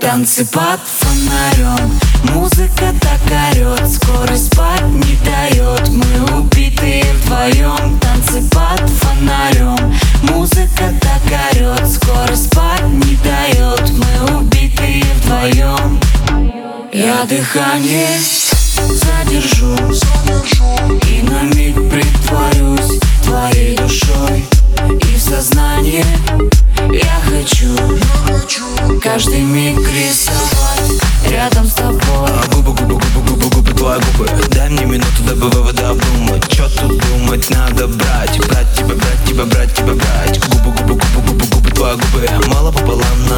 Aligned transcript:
Танцы 0.00 0.46
под 0.46 0.80
фонарем. 0.80 2.00
Музыка 2.34 2.94
так 3.02 3.20
орет 3.52 3.86
Скорость 3.86 4.46
спать 4.46 4.82
не 4.82 5.16
дает 5.24 5.88
Мы 5.90 6.38
убитые 6.38 7.04
вдвоем 7.22 7.98
Танцы 8.00 8.42
под 8.48 8.88
фонарем. 8.88 9.94
Музыка 10.22 10.94
так 11.02 11.22
орет 11.52 11.86
Скорость 11.86 12.46
спать 12.46 12.82
не 12.82 13.16
дает 13.16 13.90
Мы 13.90 14.38
убитые 14.38 15.04
вдвоем 15.22 16.00
Я 16.92 17.24
дыхание 17.24 18.18
задержу 18.18 19.76
И 21.08 21.22
на 21.22 21.42
миг 21.54 21.76
притворюсь 21.90 22.98
твоей 23.22 23.76
душой 23.76 23.89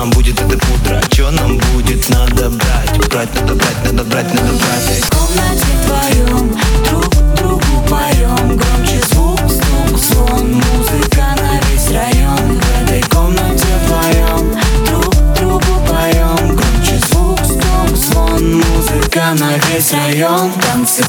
нам 0.00 0.10
будет 0.12 0.40
это 0.40 0.56
пудра. 0.56 1.02
Чё 1.10 1.30
нам 1.30 1.58
будет, 1.58 2.08
надо 2.08 2.48
брать? 2.48 3.08
Брать, 3.10 3.28
надо 3.34 3.54
брать, 3.54 3.84
надо 3.84 4.04
брать, 4.04 4.34
надо 4.34 4.52
брать. 4.54 5.04
В 5.04 5.10
комнате 5.10 5.66
вдвоем 5.84 6.56
друг 6.88 7.36
другу 7.36 7.86
поем 7.86 8.56
Громче 8.56 9.02
звук, 9.10 9.40
стук, 9.40 9.98
звон. 9.98 10.54
Музыка 10.54 11.36
на 11.36 11.60
весь 11.66 11.90
район. 11.90 12.58
В 12.58 12.82
этой 12.82 13.02
комнате 13.10 13.66
вдвоем 13.84 14.56
друг 14.86 15.14
другу 15.38 15.86
поем 15.86 16.56
Громче 16.56 16.98
звук, 17.10 17.38
стук, 17.44 17.94
звон. 17.94 18.56
Музыка 18.56 19.36
на 19.38 19.58
весь 19.68 19.92
район. 19.92 20.50
Танцы 20.62 21.04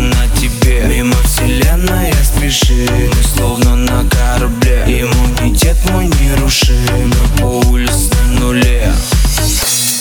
на 0.00 0.28
тебе. 0.40 0.82
Мимо 0.86 1.16
вселенная 1.24 2.14
спешит 2.24 2.90
Мы 2.90 3.22
словно 3.34 3.76
на 3.76 4.08
корабле. 4.08 4.84
Иммунитет 4.86 5.76
мой 5.90 6.06
нерушим 6.06 7.12
Мы 7.40 7.60
улице 7.68 8.10
на 8.34 8.40
нуле. 8.40 8.92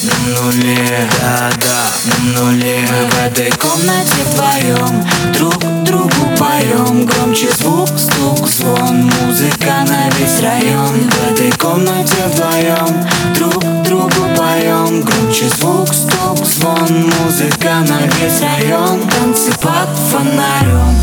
На 0.02 0.42
нуле, 0.42 1.10
да-да, 1.22 1.86
на 2.06 2.40
нуле. 2.40 2.88
Мы 2.90 3.10
в 3.10 3.26
этой 3.26 3.52
комнате 3.52 4.24
вдвоем 4.32 5.06
Друг 5.34 5.60
другу 5.84 6.38
поем. 6.38 7.06
Громче 7.06 7.50
звук, 7.52 7.90
стук, 7.98 8.48
звон 8.48 9.12
Музыка 9.22 9.86
на 9.88 10.10
весь 10.18 10.40
район. 10.42 11.10
В 11.10 11.34
этой 11.34 11.52
комнате 11.52 12.16
вдвоем 12.34 13.08
Друг 13.36 13.64
другу 13.84 14.30
поем. 14.38 15.02
Громче 15.02 15.50
звук, 15.50 15.94
стук, 15.94 16.19
Музыка 16.90 17.86
на 17.88 18.02
весь 18.16 18.42
район 18.42 19.00
Танцы 19.10 19.52
под 19.62 19.90
фонарем 20.10 20.99